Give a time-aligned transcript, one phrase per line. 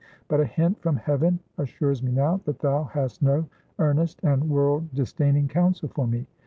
[0.29, 3.45] But a hint from heaven assures me now, that thou hast no
[3.77, 6.25] earnest and world disdaining counsel for me.